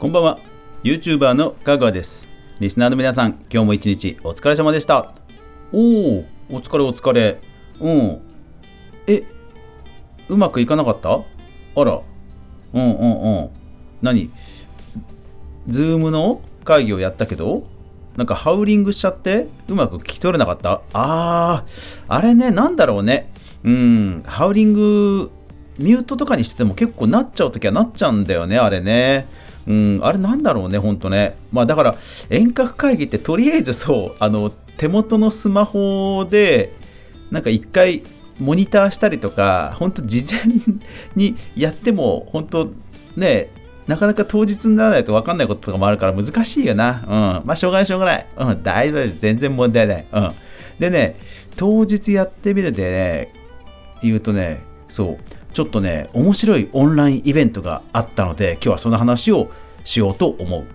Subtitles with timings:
[0.00, 0.38] こんばんは。
[0.82, 2.26] YouTuber のかぐわです。
[2.58, 5.12] リスナーの皆さん今日も一日お疲れ様でした。
[5.72, 7.38] おおお疲れお疲れ。
[7.80, 8.20] うん。
[9.06, 9.22] え
[10.30, 11.10] うまくいかなかった？
[11.10, 12.00] あら。
[12.72, 13.50] うんうんうん。
[14.00, 14.30] 何？
[15.68, 17.64] ズームの会議をやったけど
[18.16, 20.80] なんかハウリングしちゃってうまく聞き取れなかった？
[20.94, 23.30] あーあれねなんだろうね。
[23.64, 25.30] うんハウリング
[25.78, 29.28] ミュートとかにしてても結構なっちゃう時はなっちゃうんだよねあれね。
[29.66, 31.36] うん、あれなんだろうね、ほんとね。
[31.52, 31.96] まあだから
[32.28, 36.72] 遠隔会議ってとりあえずそう、あの手元のスマホで
[37.30, 38.02] なんか一回
[38.38, 40.54] モニターしたりとか、本当事前
[41.14, 42.70] にやっても本当
[43.16, 43.50] ね、
[43.86, 47.04] なかなか当日にならないと分かんないこととかもあるから難しいよな。
[47.42, 47.46] うん。
[47.46, 48.26] まあしょうがないしょうがない。
[48.36, 49.18] うん、大丈夫です。
[49.18, 50.06] 全然問題ない。
[50.12, 50.30] うん。
[50.78, 51.16] でね、
[51.56, 53.32] 当日やってみるでね、
[54.02, 55.18] 言うとね、そう、
[55.52, 59.50] ちょっとね、面白いオンラインイベントがあったので、今日はその話を
[59.84, 60.66] しようと思う。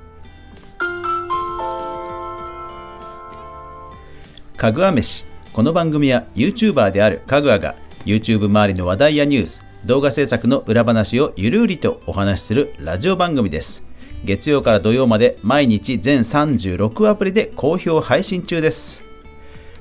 [4.57, 5.25] かぐわ飯。
[5.53, 13.85] この番組は YouTuber であるかぐわが YouTube 周りの話題やニュース、動画制作の裏話をゆるりとお話しするラジオ番組です。
[14.25, 19.04] 月曜から土曜まで毎日全36アプリで好評配信中です。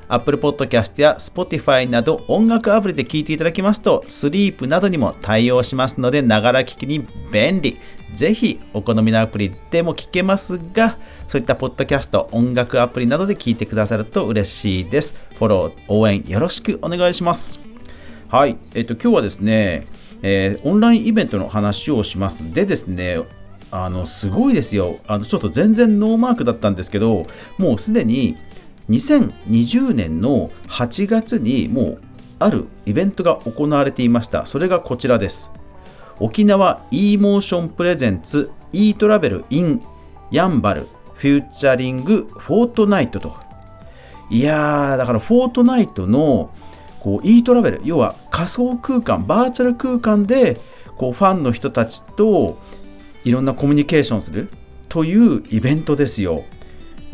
[0.08, 7.78] Apple Podcast や Spotify など音楽アプリで聴いていただきますと、スリープなどにも対応しますので、ながら聞きに便利。
[8.14, 15.14] ぜひお好みのアプリでも聞けますが、そういったポッドキャスト、音楽アプリなどで聞いてくださると嬉しいです。
[15.36, 17.60] フォロー、応援よろしくお願いします。
[18.28, 19.82] はい、えっ、と、今日はですね、
[20.22, 22.52] えー、オンラインイベントの話をします。
[22.54, 23.18] でですね、
[23.70, 24.98] あの、すごいですよ。
[25.08, 27.26] あの、ちょっと全然ノーマークだったんですけど、
[27.58, 28.36] もうすでに
[28.90, 32.00] 2020年の8月にもう
[32.38, 34.46] あるイベントが行われていました。
[34.46, 35.50] それがこちらです。
[36.20, 39.82] 沖縄 e モーションプレゼンツ e トラベル in
[40.30, 43.36] ヤンバルフューチャリングフォートナイトと。
[44.30, 46.50] いやー、だからフォートナイトの
[47.00, 50.60] こう e トラベル、要は仮想空間、バーチャル空間で
[50.96, 52.58] こうファンの人たちと
[53.24, 54.50] いろんなコミュニケーションする
[54.88, 56.44] というイベントですよ。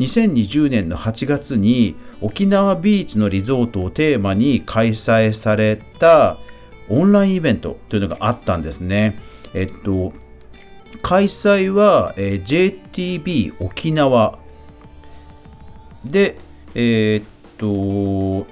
[0.00, 6.38] 2020年の8月に沖縄ビーチのリゾートをテーマに開催された
[6.88, 9.20] オンラインイベントというのがあったんですね。
[9.52, 10.14] えっと、
[11.02, 14.38] 開催は、え、JTB 沖縄。
[16.04, 16.38] で、
[16.74, 17.28] え、っ
[17.58, 18.46] と、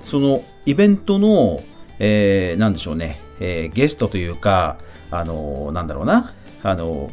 [0.00, 1.62] そのイベントの、
[1.98, 4.78] えー、なんでしょうね、えー、ゲストというか、
[5.10, 7.10] あのなんだろうな、あの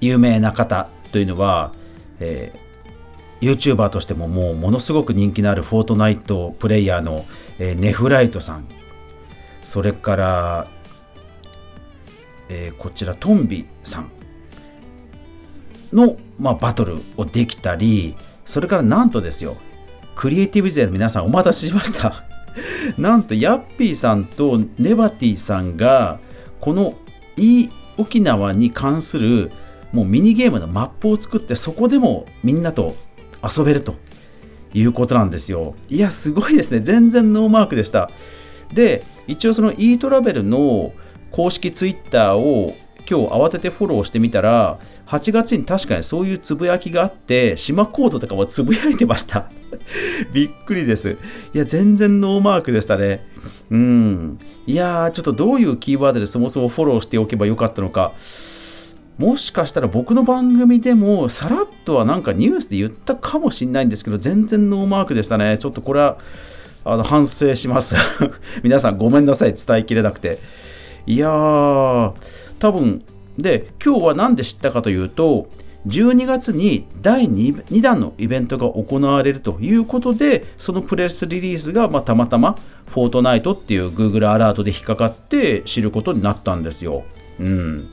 [0.00, 1.72] 有名な方というのは、
[2.20, 7.24] えー、YouTuber としてももうものすごく人気のあるフォートナイトプレイヤーの、
[7.58, 8.66] えー、ネフライトさん。
[9.62, 10.68] それから、
[12.48, 14.10] えー、こちらトンビさん
[15.92, 18.16] の、まあ、バトルをできたり
[18.46, 19.58] それからなんとですよ
[20.14, 22.24] クリエイティブ勢の皆さんお待たせしました。
[22.98, 26.18] なんとヤッピーさんとネバティさんが
[26.60, 26.94] この
[27.36, 29.52] e 沖縄に関する
[29.92, 32.94] もうミニゲームのマップを作ってそこでもみんなと
[33.42, 33.94] 遊べると
[34.74, 35.74] いうことなんですよ。
[35.88, 36.80] いや、すごいですね。
[36.80, 38.10] 全然ノーマークでした。
[38.72, 40.92] で、一応その e トラベルの
[41.30, 42.76] 公式ツイッターを
[43.08, 49.50] 今日慌ててフォローしてみたら、8月に確かにそういうつぶやきがあって、島コードとかもつぶやいてました。
[50.34, 51.16] びっくりです。
[51.54, 53.26] いや、全然ノーマークでしたね。
[53.70, 54.38] うん。
[54.66, 58.12] いやー、ちょっとどういうキーワードでそもそもフォローしておけばよかったのか。
[59.18, 65.58] もしかしたら僕の番組でもさらっとはなんかニュースで言ったかもしれないんですけど、全然ノーマークでしたね。
[65.58, 66.18] ちょっとこれは
[66.84, 67.96] あの反省します。
[68.62, 70.38] 皆さんごめんなさい、伝えきれなくて。
[71.06, 72.12] いやー、
[72.58, 73.02] 多分、
[73.36, 75.48] で、今日は何で知ったかというと、
[75.86, 82.56] 12月に第 2, 2弾のイベントが行われるということで、そのプレスリリースがまあたまたま
[82.86, 87.04] フォートナイトっていう Google アラートで引っかかって知ることになったんですよ。
[87.40, 87.88] うん。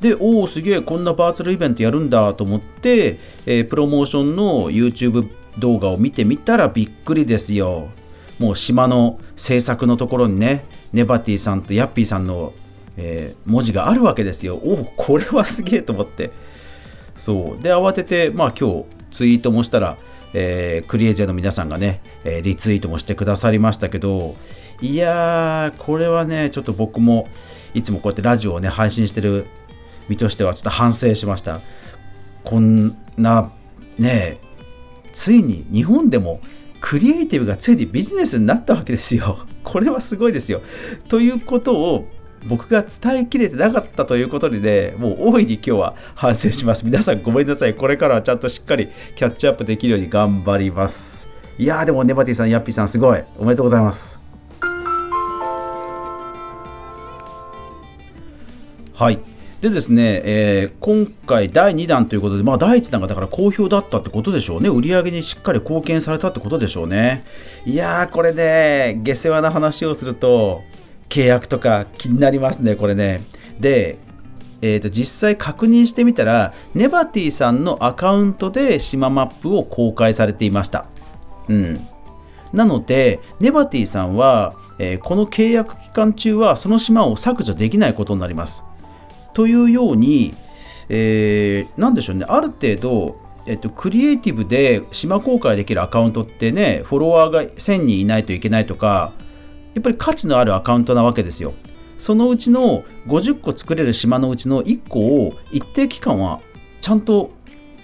[0.00, 7.88] で、おお、すげえ、こんなバーチャルイベントやるんだと思って、えー、プロモーションの YouTube 動画を見てみたらびっくりですよ。
[8.38, 10.64] もう島の制作のところにね、
[10.94, 12.54] ネバティさんとヤッピーさんの、
[12.96, 14.56] えー、文字があるわけですよ。
[14.56, 16.30] おお、これはすげえと思って。
[17.14, 17.62] そう。
[17.62, 19.98] で、慌てて、まあ今日ツイートもしたら、
[20.32, 24.36] えー、クリエイジャーの皆さんがね、えー、リツイートもしてくださりましたけど、
[24.80, 27.28] いやー、これはね、ちょっと僕も
[27.74, 29.46] いつもこうやってラジオをね、配信してる
[30.10, 31.60] 身としてはちょっと反省しました。
[32.44, 33.50] こんな
[33.98, 34.38] ね
[35.12, 36.40] ついに日本でも
[36.80, 39.46] クリエイティブがついにビジネスになったわけですよ。
[39.62, 40.62] これはすごいですよ。
[41.08, 42.06] ということを
[42.46, 46.84] 僕が伝えきれてなかったということにね、もう大いに今日は反省します。
[46.86, 47.74] 皆さんごめんなさい。
[47.74, 51.28] これからはちゃんとしっかりキャッチアップできるように頑張ります。
[51.58, 53.22] いやーでもネバティさん、ヤッピーさんすごい。
[53.38, 54.18] おめでとうございます。
[58.94, 59.18] はい。
[59.60, 64.70] でですね、えー、今回第2弾ということで、まあ、第1弾がだから好評だったってことでしょうね。
[64.70, 67.24] 売り上げにしっかり貢献されたってことでしょうね。
[67.66, 70.62] いやー、これで、下世話な話をすると、
[71.10, 73.20] 契約とか気になりますね、これね。
[73.58, 73.98] で、
[74.62, 80.86] えー、と実際確認してみたら、ネバティさんのアカウントで島マップを公開されていました。
[81.50, 81.86] うん。
[82.54, 88.64] なので、ネバティさんは、えー、この契約期間中はその島を削除できないことになります。
[89.32, 90.34] というように、
[90.88, 93.16] えー、なんでしょうね、ある程度、
[93.46, 99.12] えっと、クリエイティブで島公開できるアカウントってね、フォロワーが1000人いないといけないとか、
[99.74, 101.54] やっぱり価値のあるアカウントなわけですよ。
[101.96, 106.40] そのうちの50個作れる島のうちの1個を一定期間は
[106.80, 107.30] ちゃんと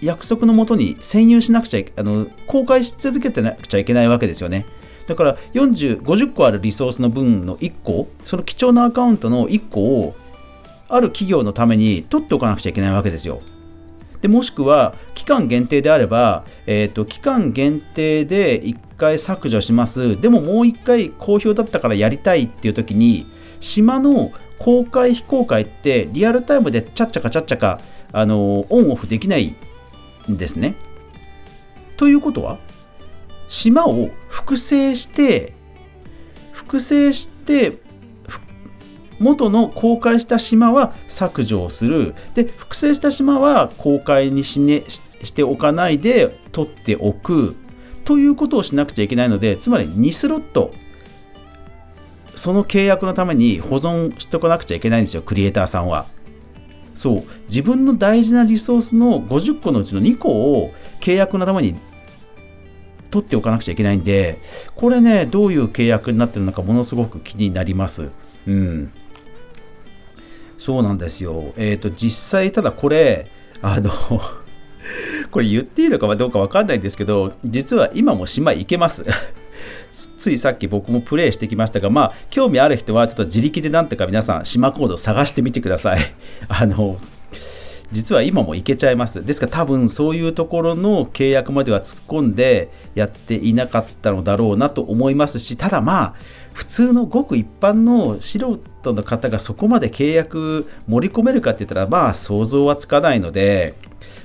[0.01, 4.67] 約束のもとに占有しなくちゃあの公開し続けてなくちゃいけないわけですよね。
[5.07, 10.15] だから40、50個あるリソースの分の1個、その貴重なアカウントの1個を
[10.89, 13.41] ある企業のために取っておかなくちゃいけないわけですよ。
[14.21, 23.27] でもしくは期間限定であれば、えーと、期間限定で1回削除しますでももう1回好評だったからやりたいっていう時に
[23.61, 27.81] 島の公開非公開ってリアルタイムでちゃっちゃかちゃっちゃか
[28.13, 29.55] あのオンオフできない
[30.31, 30.75] んですね。
[31.97, 32.59] ということは
[33.49, 35.53] 島を複製して
[36.53, 37.79] 複製して
[39.19, 42.15] 元の公開した島は削除をする。
[42.35, 47.57] で複製した島は公開にし,、ね、しておかないで取っておく。
[48.05, 50.73] ということをしなくちゃいけないのでつまり2スロット。
[52.35, 56.07] その契約のために保存しておかなくちゃいけないんですよクリエイターさんは。
[56.95, 57.25] そう。
[57.49, 61.77] 自分の大事なリソースの50個のうちの2個を契約のために
[63.11, 64.41] 取っておかなくちゃいけないんで
[64.75, 68.11] これねどういう契約になってるのかものすごく気になります。
[68.47, 68.93] うん。
[70.67, 71.53] そうなんですよ。
[71.57, 73.29] えっ、ー、と、実際、ただこれ、
[73.63, 73.89] あの
[75.31, 79.05] これ言っていいのかどうかわかんないんですけど、実は今も島行けます。
[80.19, 86.01] ついさっき僕もプレイしてきましたが、まあ、興味ある人はちょっと自力でなんとか皆さん、島コード探してみてください。
[86.49, 86.99] あの、
[87.93, 89.25] 実は今も行けちゃいます。
[89.25, 96.15] ですから多分そういうところの契約までは突っ込んでやっていなかったのだろうなと思いますし、ただまあ、
[96.57, 98.39] 普通のごく一般の素
[98.83, 103.75] 人の方がそこまで契約盛り込めるかって言ったらまあ想像はつかないので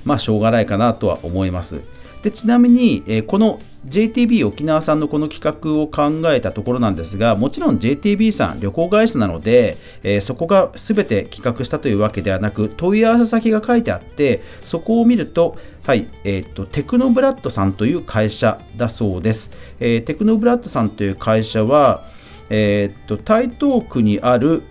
[0.06, 1.82] まあしょうがないかなとは思います。
[2.22, 19.50] でちなみに、え、この JTB 沖縄さんのこの企画を考えたところなんですがもちろん JTB さん旅行会社なので、え、そこが全て企画したというわけではなく問い合わせ先が書いてあってそこを見るとはい、えーと、テクノブラッドさんという会社だそうです、
[19.80, 22.10] えー、テクノブラッドさんという会社は
[22.54, 24.62] えー、っと台東区にある、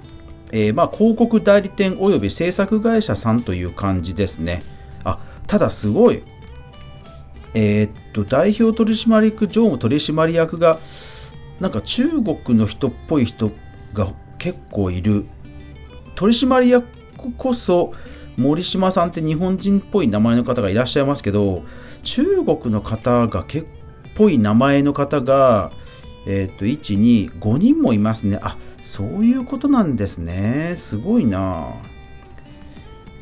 [0.51, 4.62] えー、まあ、広告代理店および制作会社さんという感じですね。
[5.04, 6.22] あただすごい、
[7.56, 10.78] えー、っと代表取締役常務取締役が
[11.60, 13.52] なんか中国の人っぽい人
[13.94, 15.26] が結構いる
[16.14, 16.85] 取締役
[17.35, 17.94] こそ
[18.38, 21.64] 森島さんって日本人っぽい名前の方がいらっしゃいますけど
[22.04, 23.81] 中国の方が結構
[24.16, 25.71] ぽい名前の方が
[26.25, 28.40] えっ、ー、と、1、2、5人もいますね。
[28.42, 30.73] あ、そういうことなんですね。
[30.75, 31.73] すごいな。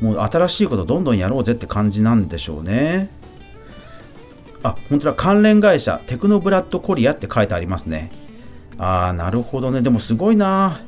[0.00, 3.10] もう新しいことどんどんやろうぜって感じなんでしょうね。
[4.62, 5.14] あ、本当だ。
[5.14, 8.10] 関連会社、テクノブラッドコリアって書いてありますね。
[8.78, 9.82] ああ、なるほどね。
[9.82, 10.80] でもすごいな。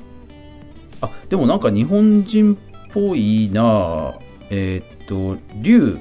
[1.00, 2.58] あ、でもなんか日本人っ
[2.92, 4.14] ぽいな。
[4.50, 5.98] えっ、ー、と、劉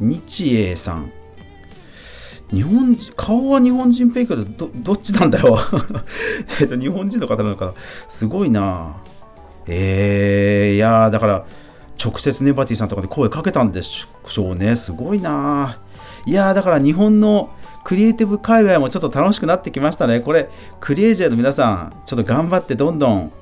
[0.00, 1.10] 日英さん。
[2.52, 5.58] 日本、顔は日本人っぽいけど、ど、っちなんだろう？
[6.60, 7.72] えっと、日本人の方なのかな？
[8.08, 8.96] すごいな
[9.66, 11.44] えー、いやだから、
[12.02, 14.76] 直接ネバティさんとかで声かけたんでしょうね。
[14.76, 15.78] すごいな
[16.26, 17.50] いやだから日本の
[17.84, 20.20] クリエイティブ界隈もちょっと楽しくなってきましたね。
[20.20, 20.50] これ、
[20.80, 23.32] クリエイジャーの皆さん、ちょっと頑張ってどんどん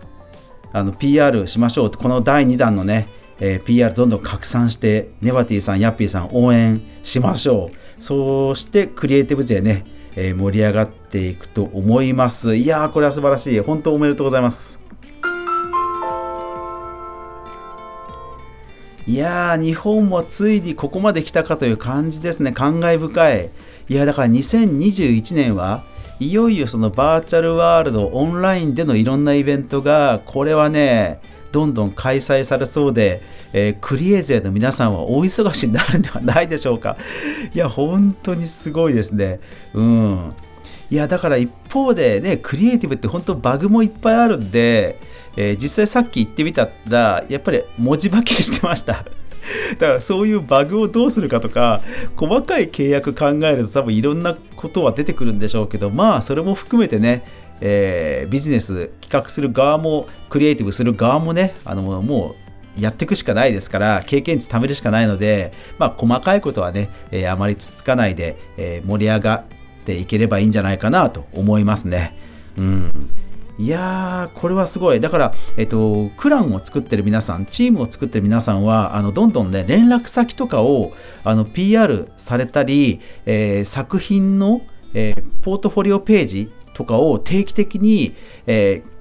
[0.73, 1.91] あの PR しましょう。
[1.91, 3.09] この第2弾のね、
[3.41, 8.03] えー、PR どんどん拡散して、ネバティさん、ヤッピーさん応援しましょう。
[8.03, 9.85] そしてクリエイティブ勢ね、
[10.17, 12.57] えー、盛り上がっていくと思います。
[12.57, 13.61] いやー、これは素晴らしい。
[13.61, 14.79] 本当おめでとうございます。
[19.07, 22.53] いやー、日本もついにここまで来たかという感じですね。
[22.53, 23.51] 感慨深い。
[23.89, 25.83] いや、だから2021年は
[26.21, 31.21] いよいよそのバーチャルワールドオンラインでのいろんなイベントがこれはね
[31.55, 36.97] どんどん開催されそうで、えー、クリエイ勢の皆さんは大忙しになるんではないでしょうか。
[37.55, 39.39] いや、本当にすごいですね。
[39.73, 40.35] うん。
[40.91, 44.99] いや、だから一方でね、クリエイティブって本当バグもいっぱいあるんで、
[45.37, 49.05] えー、実際さっき言ってみたら、やっぱり文字化けしてました。
[49.79, 51.83] だからそういうバグをどうするかとか
[52.17, 57.25] 細かい契約考えると多分いろんなことは出てくるんでしょうけどまあそれも含めてね
[57.61, 62.35] えー、ビジネス企画する側もクリエイティブする側もねあのも
[62.79, 72.17] うやっていくしかないですから経験値貯めるしかないので、まあ、細かいことはね、えー、あまりつつかないで、えー、盛り上がっていければいいんじゃないかなと思いますね。
[72.59, 73.11] うん
[73.57, 75.01] いやー、これはすごい。
[75.01, 80.93] だから、えっと、クランを作ってる皆さん、チームを作ってる皆さんは、あのどんどんね、連絡先とかを
[81.23, 88.15] あの PR されたり、えー、作品の、えー、ポートフォリオページとかを定期的に、
[88.47, 88.95] えー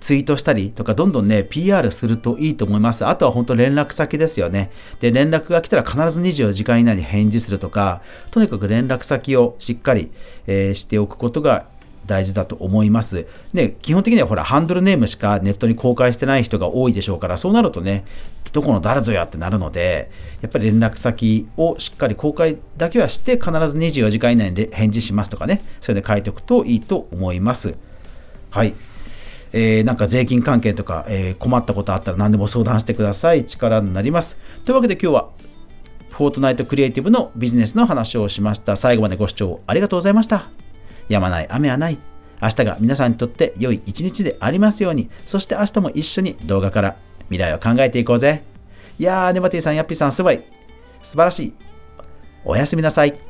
[0.00, 3.04] ツイートしたりとか、どんどんね、PR するといいと思います。
[3.04, 4.70] あとは本当連絡先ですよね。
[5.00, 10.10] で、連絡が来たら必ず24時間以内に返事するとか、とにかく連絡先をしっかり、
[10.46, 11.66] えー、しておくことが
[12.08, 13.26] 大事だと思います。
[13.54, 18.04] で、基本的にはほら、ハンドルネームしかネットに公開してない人が多いでしょうから、そうなるとね、
[18.52, 20.10] どこの誰ぞやってなるので、
[20.40, 27.76] やっぱり連絡先をしっかり公開だけはして、必ず24時間以内に返事しますとかね、それで書いておくといいと思います。
[28.50, 28.74] はい。
[29.52, 33.44] えー、なんか税金関係とか、えー、困ったことあったら何でも相談してください。
[33.44, 34.38] 力になります。
[34.64, 35.28] というわけで今日は、
[36.10, 38.76] フォートナイトクリエイティブのビジネスの話をしました。
[38.76, 40.67] 最後までご視聴ありがとうございました。
[41.08, 41.98] 止まない雨はない。
[42.40, 45.10] 明日が皆さんにとって良い一日でありますように。
[45.26, 46.96] そして明日も一緒に動画から
[47.30, 48.42] 未来を考えていこうぜ。
[48.98, 50.40] いやー、ネバティさん、ヤッピーさん、すごい。
[51.02, 51.52] 素晴らしい。
[52.44, 53.27] おやすみなさい。